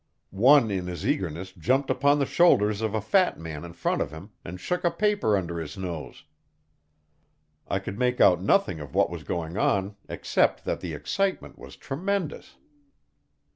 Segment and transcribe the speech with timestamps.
[0.31, 4.09] One in his eagerness jumped upon the shoulders of a fat man in front of
[4.09, 6.23] him, and shook a paper under his nose.
[7.67, 11.75] I could make out nothing of what was going on, except that the excitement was
[11.75, 12.55] tremendous.